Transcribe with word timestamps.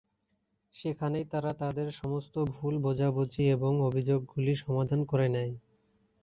সেখানেই 0.75 1.25
তারা 1.31 1.51
তাদের 1.61 1.87
সমস্ত 1.93 2.35
ভুল 2.53 2.73
বোঝাবুঝি 2.85 3.43
এবং 3.55 3.71
অভিযোগগুলি 3.87 4.53
সমাধান 4.63 4.99
করে 5.05 5.27
নেয়। 5.29 5.53